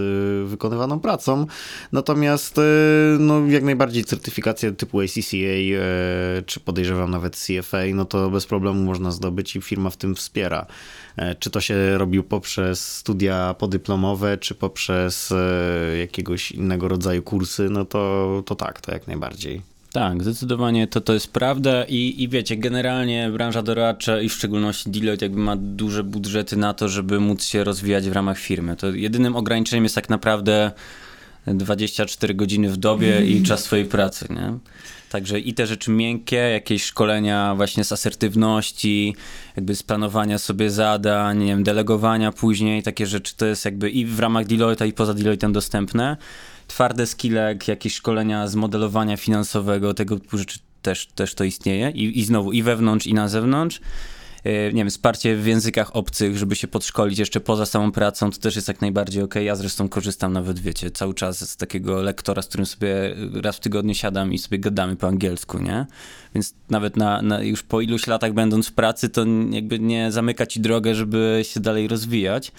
[0.50, 1.46] wykonywaną pracą.
[1.92, 2.60] Natomiast
[3.20, 5.38] no jak najbardziej certyfikacje typu ACCA
[6.44, 10.66] czy podejrzewam nawet CFA, no to bez problemu można zdobyć i firma w tym wspiera.
[11.18, 17.70] E, czy to się robił poprzez studia podyplomowe, czy poprzez e, jakiegoś innego rodzaju kursy,
[17.70, 19.74] no to, to tak, to jak najbardziej.
[19.94, 24.90] Tak, zdecydowanie to, to jest prawda i, i wiecie, generalnie branża doradcza i w szczególności
[24.90, 28.76] Deloitte jakby ma duże budżety na to, żeby móc się rozwijać w ramach firmy.
[28.76, 30.72] To jedynym ograniczeniem jest tak naprawdę
[31.48, 34.58] 24 godziny w dobie i czas swojej pracy, nie?
[35.14, 39.16] Także i te rzeczy miękkie, jakieś szkolenia właśnie z asertywności,
[39.56, 44.06] jakby z planowania sobie zadań, nie wiem, delegowania później, takie rzeczy to jest jakby i
[44.06, 46.18] w ramach Deloitte'a i poza Deloitte'em dostępne.
[46.68, 52.20] Twarde skille, jakieś szkolenia z modelowania finansowego, tego typu rzeczy też, też to istnieje I,
[52.20, 53.82] i znowu i wewnątrz i na zewnątrz.
[54.44, 58.38] E, nie wiem, wsparcie w językach obcych, żeby się podszkolić jeszcze poza samą pracą, to
[58.38, 59.36] też jest jak najbardziej ok.
[59.36, 63.60] Ja zresztą korzystam nawet, wiecie, cały czas z takiego lektora, z którym sobie raz w
[63.60, 65.86] tygodniu siadam i sobie gadamy po angielsku, nie?
[66.36, 70.46] Więc nawet na, na już po iluś latach będąc w pracy, to jakby nie zamyka
[70.46, 72.52] ci drogę, żeby się dalej rozwijać.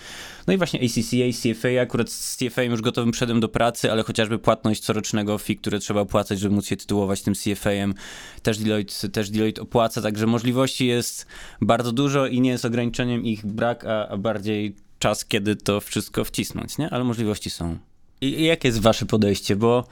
[0.46, 4.38] No i właśnie ACCA, CFA, akurat z CFA już gotowym przedem do pracy, ale chociażby
[4.38, 7.94] płatność corocznego fee, które trzeba opłacać, żeby móc się tytułować tym CFA-em,
[8.42, 11.26] też Deloitte, też Deloitte opłaca, także możliwości jest
[11.60, 16.24] bardzo dużo i nie jest ograniczeniem ich brak, a, a bardziej czas, kiedy to wszystko
[16.24, 16.90] wcisnąć, nie?
[16.90, 17.78] Ale możliwości są.
[18.20, 19.84] I, i jakie jest wasze podejście, bo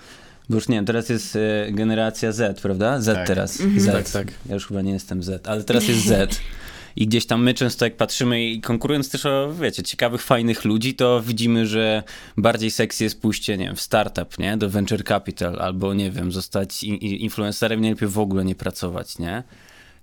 [0.52, 3.00] bo już nie wiem, teraz jest e, generacja Z, prawda?
[3.00, 3.26] Z tak.
[3.26, 3.60] teraz.
[3.60, 3.80] Mhm.
[3.80, 3.86] Z.
[3.86, 4.34] Tak, tak.
[4.46, 6.40] Ja już chyba nie jestem Z, ale teraz jest Z.
[6.96, 10.94] I gdzieś tam my często jak patrzymy i konkurując też o, wiecie, ciekawych, fajnych ludzi,
[10.94, 12.02] to widzimy, że
[12.36, 14.56] bardziej seksy jest pójście, nie wiem, w startup, nie?
[14.56, 19.42] Do venture capital, albo nie wiem, zostać influencerem, nie lepiej w ogóle nie pracować, nie?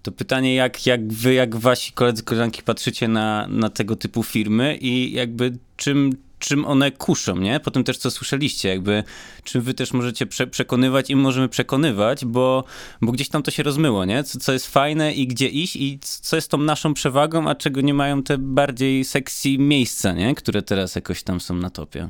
[0.03, 4.77] To pytanie, jak, jak wy, jak wasi koledzy, koleżanki patrzycie na, na tego typu firmy
[4.81, 7.59] i jakby czym, czym one kuszą, nie?
[7.59, 9.03] Po tym też, co słyszeliście, jakby,
[9.43, 12.63] czym wy też możecie prze przekonywać i możemy przekonywać, bo,
[13.01, 14.23] bo gdzieś tam to się rozmyło, nie?
[14.23, 17.81] Co, co jest fajne i gdzie iść i co jest tą naszą przewagą, a czego
[17.81, 20.35] nie mają te bardziej sexy miejsca, nie?
[20.35, 22.09] Które teraz jakoś tam są na topie.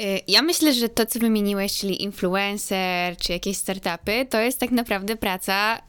[0.00, 4.70] Y, ja myślę, że to, co wymieniłeś, czyli influencer czy jakieś startupy, to jest tak
[4.70, 5.80] naprawdę praca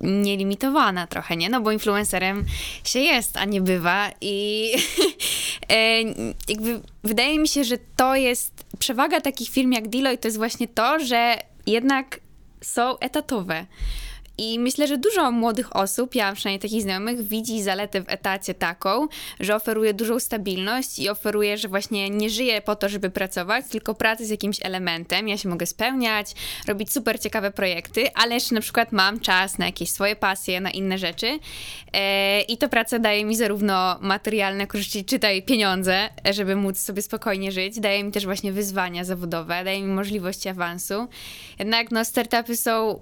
[0.00, 1.48] nielimitowana trochę, nie?
[1.48, 2.44] No bo influencerem
[2.84, 4.70] się jest, a nie bywa i
[5.70, 6.02] e,
[6.48, 10.68] jakby wydaje mi się, że to jest przewaga takich firm jak Deloitte to jest właśnie
[10.68, 12.20] to, że jednak
[12.60, 13.66] są etatowe.
[14.38, 19.08] I myślę, że dużo młodych osób, ja przynajmniej takich znajomych, widzi zaletę w etacie taką,
[19.40, 23.94] że oferuje dużą stabilność i oferuje, że właśnie nie żyje po to, żeby pracować, tylko
[23.94, 25.28] pracy z jakimś elementem.
[25.28, 26.34] Ja się mogę spełniać,
[26.68, 30.70] robić super ciekawe projekty, ale jeszcze na przykład mam czas na jakieś swoje pasje, na
[30.70, 31.38] inne rzeczy.
[31.92, 37.52] E, I to praca daje mi zarówno materialne korzyści, czytaj pieniądze, żeby móc sobie spokojnie
[37.52, 41.08] żyć, daje mi też właśnie wyzwania zawodowe, daje mi możliwości awansu.
[41.58, 43.00] Jednak no, startupy są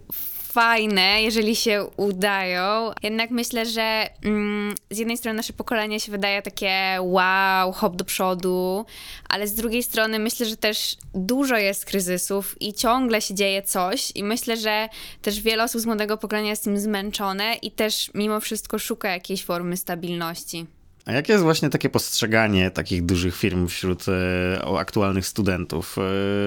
[0.52, 2.90] fajne, jeżeli się udają.
[3.02, 8.04] Jednak myślę, że mm, z jednej strony nasze pokolenie się wydaje takie wow, hop do
[8.04, 8.84] przodu,
[9.28, 14.12] ale z drugiej strony myślę, że też dużo jest kryzysów i ciągle się dzieje coś
[14.14, 14.88] i myślę, że
[15.22, 19.44] też wiele osób z młodego pokolenia jest tym zmęczone i też mimo wszystko szuka jakiejś
[19.44, 20.66] formy stabilności.
[21.06, 25.98] A jakie jest właśnie takie postrzeganie takich dużych firm wśród e, aktualnych studentów?
[25.98, 26.00] E,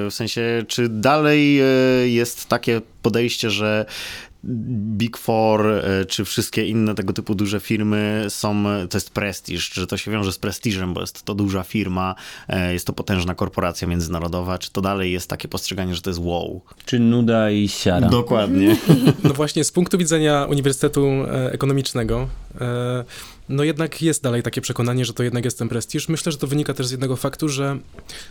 [0.09, 1.65] w sensie, czy dalej e,
[2.07, 3.85] jest takie podejście, że
[4.97, 9.87] Big Four, e, czy wszystkie inne tego typu duże firmy są, to jest prestiż, że
[9.87, 12.15] to się wiąże z prestiżem, bo jest to duża firma,
[12.47, 16.19] e, jest to potężna korporacja międzynarodowa, czy to dalej jest takie postrzeganie, że to jest
[16.23, 16.61] wow?
[16.85, 18.09] Czy nuda i siara.
[18.09, 18.75] Dokładnie.
[19.23, 22.27] No właśnie, z punktu widzenia Uniwersytetu e, Ekonomicznego,
[23.49, 26.09] no jednak jest dalej takie przekonanie, że to jednak jest ten prestiż.
[26.09, 27.79] Myślę, że to wynika też z jednego faktu, że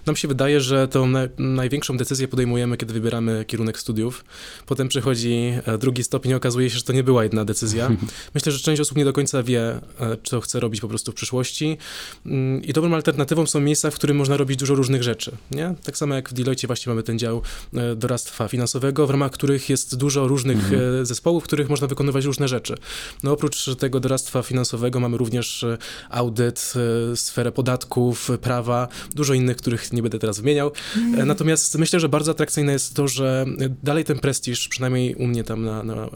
[0.06, 4.24] nam się wydaje, że tą na, największą decyzję podejmujemy, kiedy wybieramy kierunek studiów.
[4.66, 7.90] Potem przychodzi e, drugi stopień i okazuje się, że to nie była jedna decyzja.
[8.34, 9.80] Myślę, że część osób nie do końca wie, e,
[10.24, 11.78] co chce robić po prostu w przyszłości.
[12.26, 15.36] Mm, I dobrą alternatywą są miejsca, w którym można robić dużo różnych rzeczy.
[15.50, 15.74] Nie?
[15.84, 17.42] Tak samo jak w Deloitte właśnie mamy ten dział
[17.74, 21.06] e, doradztwa finansowego, w ramach których jest dużo różnych mhm.
[21.06, 22.74] zespołów, w których można wykonywać różne rzeczy.
[23.22, 25.78] No oprócz tego doradztwa finansowego mamy również e,
[26.10, 26.72] audyt,
[27.12, 30.72] e, sferę podatków, prawa, dużo innych, których nie będę teraz wymieniał.
[30.96, 31.28] Mm.
[31.28, 33.46] Natomiast myślę, że bardzo atrakcyjne jest to, że
[33.82, 36.08] dalej ten prestiż, przynajmniej u mnie tam na, na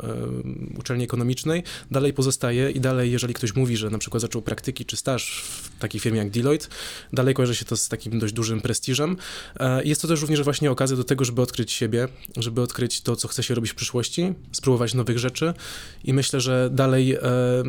[0.79, 4.96] uczelni ekonomicznej, dalej pozostaje i dalej, jeżeli ktoś mówi, że na przykład zaczął praktyki czy
[4.96, 6.66] staż w takiej firmie jak Deloitte,
[7.12, 9.16] dalej kojarzy się to z takim dość dużym prestiżem.
[9.85, 13.29] Jest to też również właśnie okazja do tego, żeby odkryć siebie, żeby odkryć to, co
[13.29, 15.55] chce się robić w przyszłości, spróbować nowych rzeczy
[16.05, 17.16] i myślę, że dalej,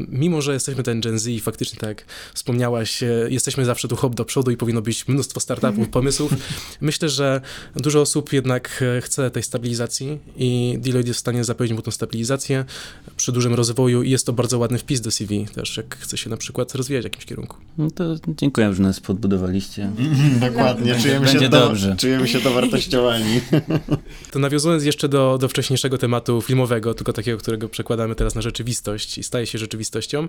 [0.07, 3.95] mimo że jesteśmy ten Gen Z i faktycznie tak jak wspomniałaś, e, jesteśmy zawsze tu
[3.95, 6.33] hop do przodu i powinno być mnóstwo startupów, pomysłów.
[6.81, 7.41] Myślę, że
[7.75, 11.91] dużo osób jednak e, chce tej stabilizacji i Deloitte jest w stanie zapewnić mu tą
[11.91, 12.65] stabilizację
[13.17, 16.29] przy dużym rozwoju i jest to bardzo ładny wpis do CV też, jak chce się
[16.29, 17.57] na przykład rozwijać w jakimś kierunku.
[17.77, 19.91] No to dziękuję, że nas podbudowaliście.
[20.47, 21.95] Dokładnie, czujemy Będzie się, dobrze.
[21.99, 23.41] czujemy się dowartościowani.
[24.31, 29.17] To nawiązując jeszcze do, do wcześniejszego tematu filmowego, tylko takiego, którego przekładamy teraz na rzeczywistość
[29.17, 30.27] i staje się rzeczywistością,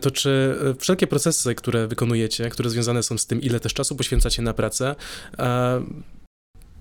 [0.00, 3.96] to czy e, wszelkie procesy, które wykonujecie, które związane są z tym, ile też czasu
[3.96, 4.94] poświęcacie na pracę,
[5.38, 5.82] e,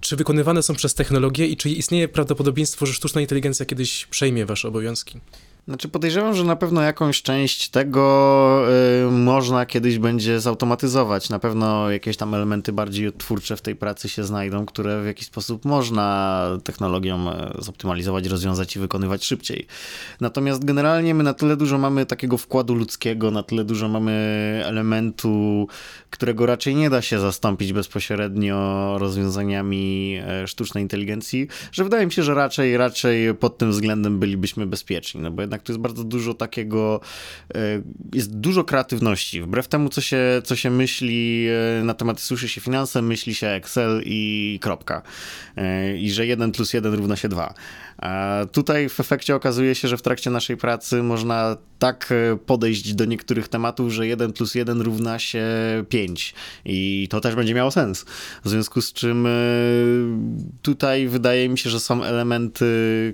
[0.01, 4.67] czy wykonywane są przez technologię i czy istnieje prawdopodobieństwo, że sztuczna inteligencja kiedyś przejmie wasze
[4.67, 5.19] obowiązki?
[5.67, 8.65] Znaczy podejrzewam, że na pewno jakąś część tego
[9.07, 11.29] y, można kiedyś będzie zautomatyzować.
[11.29, 15.27] Na pewno jakieś tam elementy bardziej twórcze w tej pracy się znajdą, które w jakiś
[15.27, 19.67] sposób można technologią e, zoptymalizować, rozwiązać i wykonywać szybciej.
[20.21, 24.11] Natomiast generalnie my na tyle dużo mamy takiego wkładu ludzkiego, na tyle dużo mamy
[24.65, 25.67] elementu,
[26.09, 32.23] którego raczej nie da się zastąpić bezpośrednio rozwiązaniami e, sztucznej inteligencji, że wydaje mi się,
[32.23, 35.21] że raczej, raczej pod tym względem bylibyśmy bezpieczni.
[35.21, 37.01] No bo jednak jednak tu jest bardzo dużo takiego,
[37.55, 37.81] e,
[38.13, 39.41] jest dużo kreatywności.
[39.41, 41.47] Wbrew temu, co się, co się myśli
[41.79, 45.01] e, na temat, słyszy się finanse, myśli się Excel i kropka.
[45.57, 47.53] E, I że 1 plus 1 równa się 2.
[48.51, 52.13] Tutaj w efekcie okazuje się, że w trakcie naszej pracy można tak
[52.45, 55.45] podejść do niektórych tematów, że 1 plus 1 równa się
[55.89, 56.33] 5
[56.65, 58.05] i to też będzie miało sens.
[58.43, 59.27] W związku z czym
[60.61, 62.65] tutaj wydaje mi się, że są elementy,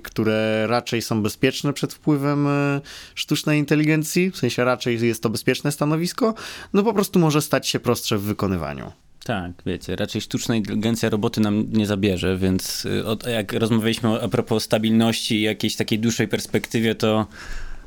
[0.04, 2.80] które raczej są bezpieczne przed wpływem wpływem e,
[3.14, 6.34] sztucznej inteligencji, w sensie raczej jest to bezpieczne stanowisko,
[6.72, 8.92] no po prostu może stać się prostsze w wykonywaniu.
[9.24, 12.84] Tak, wiecie, raczej sztuczna inteligencja roboty nam nie zabierze, więc
[13.26, 17.26] y, jak rozmawialiśmy a propos stabilności i jakiejś takiej dłuższej perspektywie, to,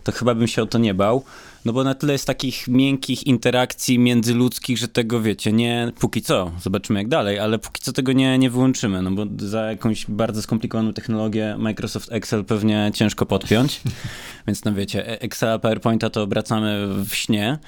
[0.03, 1.23] to chyba bym się o to nie bał.
[1.65, 6.51] No bo na tyle jest takich miękkich interakcji międzyludzkich, że tego wiecie, nie póki co,
[6.61, 10.41] zobaczymy jak dalej, ale póki co tego nie, nie wyłączymy, no bo za jakąś bardzo
[10.41, 13.81] skomplikowaną technologię Microsoft Excel pewnie ciężko podpiąć,
[14.47, 17.59] więc no wiecie, e- Excela, PowerPointa to obracamy w śnie,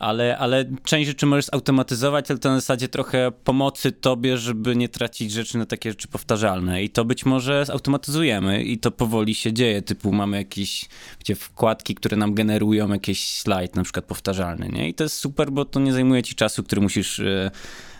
[0.00, 4.88] ale, ale część rzeczy możesz automatyzować, ale to na zasadzie trochę pomocy tobie, żeby nie
[4.88, 6.82] tracić rzeczy na takie rzeczy powtarzalne.
[6.82, 11.94] I to być może zautomatyzujemy i to powoli się dzieje, typu mamy jakieś wiecie, wkładki,
[11.94, 14.88] które nam generują jakiś slajd, na przykład powtarzalny, nie?
[14.88, 17.50] I to jest super, bo to nie zajmuje ci czasu, który musisz e,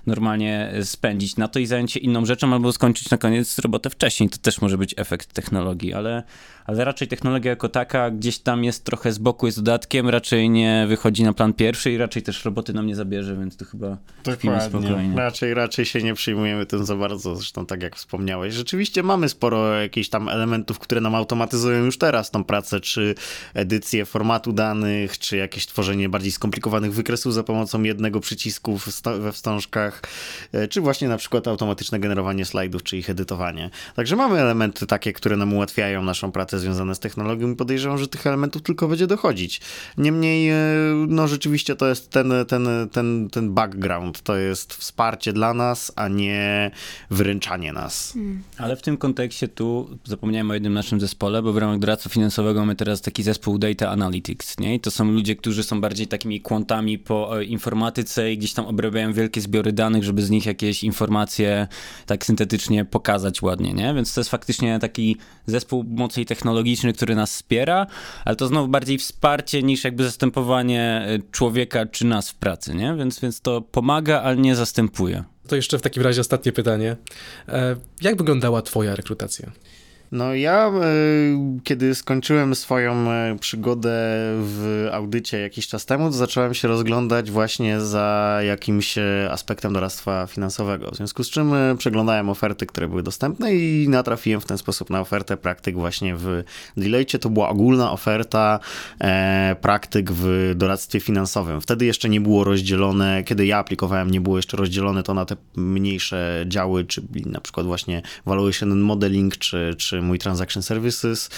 [0.07, 4.31] normalnie spędzić na to i zająć się inną rzeczą, albo skończyć na koniec robotę wcześniej.
[4.31, 6.23] To też może być efekt technologii, ale
[6.71, 10.87] ale raczej technologia jako taka gdzieś tam jest trochę z boku, jest dodatkiem, raczej nie
[10.89, 14.61] wychodzi na plan pierwszy i raczej też roboty nam nie zabierze, więc to chyba Dokładnie.
[14.69, 15.17] spokojnie.
[15.17, 18.55] Raczej, raczej się nie przyjmujemy tym za bardzo, zresztą tak jak wspomniałeś.
[18.55, 23.15] Rzeczywiście mamy sporo jakichś tam elementów, które nam automatyzują już teraz tą pracę, czy
[23.55, 28.79] edycję formatu danych, czy jakieś tworzenie bardziej skomplikowanych wykresów za pomocą jednego przycisku
[29.19, 30.03] we wstążkach,
[30.53, 33.71] e, czy właśnie na przykład automatyczne generowanie slajdów, czy ich edytowanie.
[33.97, 38.09] Także mamy elementy takie, które nam ułatwiają naszą pracę związane z technologią i podejrzewam, że
[38.09, 39.61] tych elementów tylko będzie dochodzić.
[39.99, 40.57] Niemniej, e,
[41.09, 46.09] no rzeczywiście to jest ten, ten, ten, ten background, to jest wsparcie dla nas, a
[46.09, 46.71] nie
[47.11, 48.15] wyręczanie nas.
[48.59, 52.61] Ale w tym kontekście tu zapomniałem o jednym naszym zespole, bo w ramach doradztwa finansowego
[52.61, 54.75] mamy teraz taki zespół Data Analytics, nie?
[54.75, 58.67] I to są ludzie, którzy są bardziej takimi kwantami po e, informatyce i gdzieś tam
[58.67, 61.69] obrabiają wielkie zbiory danych, żeby z nich jakieś informacje
[62.07, 63.95] tak syntetycznie pokazać ładnie, nie?
[63.95, 66.40] Więc to jest faktycznie taki zespół mocniej technologiczny,
[66.93, 67.87] który nas wspiera,
[68.25, 72.95] ale to znowu bardziej wsparcie niż jakby zastępowanie e, człowieka czy nas w pracy, nie?
[72.99, 75.25] Więc, więc to pomaga, ale nie zastępuje.
[75.49, 76.97] To jeszcze w takim razie ostatnie pytanie.
[77.49, 79.51] E, Jak wyglądała twoja rekrutacja?
[80.13, 80.81] No ja, e,
[81.65, 83.91] kiedy skończyłem swoją e, przygodę
[84.37, 90.91] w audycie jakiś czas temu, zacząłem się rozglądać właśnie za jakimś e, aspektem doradztwa finansowego.
[90.91, 95.01] W związku z czym przeglądałem oferty, które były dostępne i natrafiłem w ten sposób na
[95.01, 96.43] ofertę praktyk właśnie w
[96.77, 97.19] Deloitte.
[97.19, 98.61] To była ogólna oferta
[99.61, 101.61] praktyk w doradztwie finansowym.
[101.61, 105.37] Wtedy jeszcze nie było rozdzielone, kiedy ja aplikowałem, nie było jeszcze rozdzielone to na te
[105.57, 111.31] mniejsze działy, czyli na przykład właśnie Valuation Modeling, czy, czy mój Transaction Services.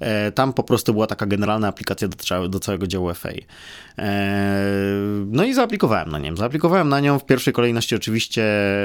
[0.00, 3.30] E, tam po prostu była taka generalna aplikacja do, do całego działu FA.
[3.98, 4.66] E,
[5.26, 6.36] no i zaaplikowałem na nią.
[6.36, 7.18] Zaaplikowałem na nią.
[7.18, 8.44] W pierwszej kolejności oczywiście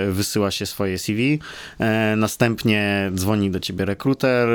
[0.09, 1.39] wysyła się swoje CV.
[1.79, 4.49] E, następnie dzwoni do ciebie rekruter,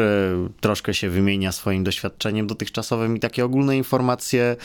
[0.61, 4.57] troszkę się wymienia swoim doświadczeniem dotychczasowym i takie ogólne informacje.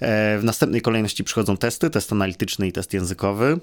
[0.00, 3.58] W następnej kolejności przychodzą testy, test analityczny i test językowy,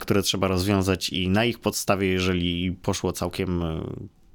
[0.00, 3.62] które trzeba rozwiązać i na ich podstawie, jeżeli poszło całkiem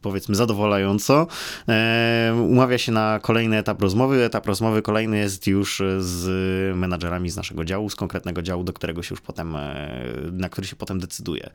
[0.01, 1.27] powiedzmy zadowalająco,
[1.67, 4.23] e, umawia się na kolejny etap rozmowy.
[4.23, 9.03] Etap rozmowy kolejny jest już z menadżerami z naszego działu, z konkretnego działu, do którego
[9.03, 11.49] się już potem, e, na który się potem decyduje.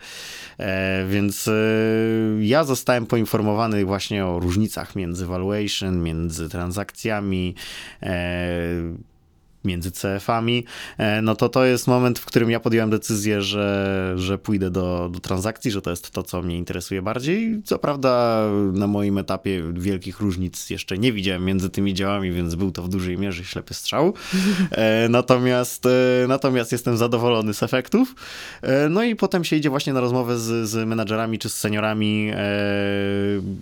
[0.58, 1.50] E, więc
[2.40, 7.54] ja zostałem poinformowany właśnie o różnicach między valuation, między transakcjami,
[9.66, 10.64] między CF-ami,
[10.98, 15.10] e, no to to jest moment, w którym ja podjąłem decyzję, że, że pójdę do,
[15.12, 17.62] do transakcji, że to jest to, co mnie interesuje bardziej.
[17.64, 18.42] Co prawda
[18.72, 22.88] na moim etapie wielkich różnic jeszcze nie widziałem między tymi działami, więc był to w
[22.88, 24.14] dużej mierze ślepy strzał.
[24.70, 28.14] E, Natomiast, e, natomiast jestem zadowolony z efektów.
[28.90, 32.30] No i potem się idzie właśnie na rozmowę z, z menadżerami czy z seniorami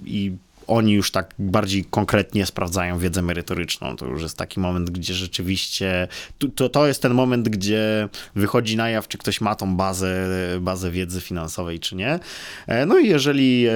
[0.05, 0.33] i
[0.67, 3.97] oni już tak bardziej konkretnie sprawdzają wiedzę merytoryczną.
[3.97, 6.09] To już jest taki moment, gdzie rzeczywiście
[6.55, 10.29] to, to jest ten moment, gdzie wychodzi na jaw, czy ktoś ma tą bazę,
[10.61, 12.19] bazę wiedzy finansowej, czy nie.
[12.67, 13.73] E, No i jeżeli e,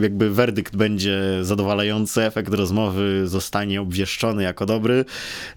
[0.00, 5.04] jakby werdykt będzie zadowalający, efekt rozmowy zostanie obwieszczony jako dobry,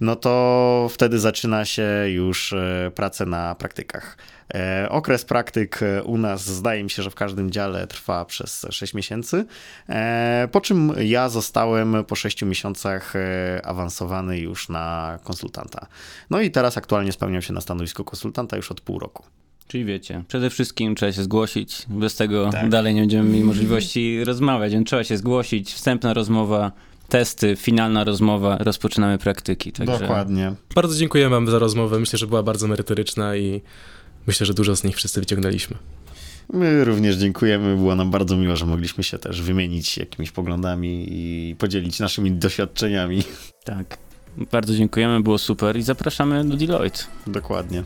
[0.01, 4.17] no to wtedy zaczyna się już e, praca na praktykach.
[4.53, 8.65] E, Okres praktyk e, u nas zdaje mi się, że w każdym dziale trwa przez
[8.69, 9.45] 6 miesięcy,
[9.89, 13.13] e, po czym ja zostałem po 6 miesiącach
[13.63, 15.87] awansowany już na konsultanta.
[16.29, 19.23] No i teraz aktualnie spełniam się na stanowisku konsultanta już od pół roku.
[19.67, 22.69] Czyli wiecie, przede wszystkim trzeba się zgłosić, bez tego Tak.
[22.69, 26.71] dalej nie będziemy mieli możliwości rozmawiać, więc trzeba się zgłosić, wstępna rozmowa,
[27.09, 29.71] testy, finalna rozmowa, rozpoczynamy praktyki.
[29.71, 30.53] Także Dokładnie.
[30.75, 31.99] Bardzo dziękujemy wam za rozmowę.
[31.99, 33.61] Myślę, że była bardzo merytoryczna i
[34.27, 35.77] myślę, że dużo z nich wszyscy wyciągnęliśmy.
[36.53, 37.75] My również dziękujemy.
[37.75, 43.23] Było nam bardzo miło, że mogliśmy się też wymienić jakimiś poglądami i podzielić naszymi doświadczeniami.
[43.63, 43.97] Tak.
[44.51, 46.99] Bardzo dziękujemy, było super i zapraszamy do Deloitte.
[47.27, 47.83] Dokładnie.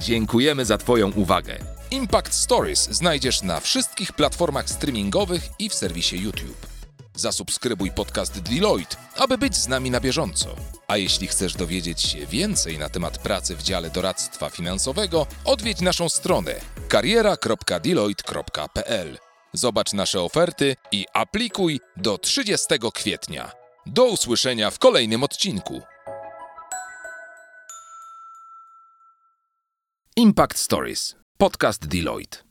[0.00, 1.58] Dziękujemy za Twoją uwagę.
[1.90, 6.77] Impact Stories znajdziesz na wszystkich platformach streamingowych i w serwisie YouTube.
[7.18, 10.56] Zasubskrybuj podcast Deloitte, aby być z nami na bieżąco.
[10.88, 16.08] A jeśli chcesz dowiedzieć się więcej na temat pracy w dziale doradztwa finansowego, odwiedź naszą
[16.08, 16.54] stronę
[16.88, 19.18] kariera.deloitte.pl.
[19.52, 23.52] Zobacz nasze oferty i aplikuj do 30 kwietnia.
[23.86, 25.82] Do usłyszenia w kolejnym odcinku.
[30.16, 31.16] Impact Stories.
[31.38, 32.47] Podcast Deloitte.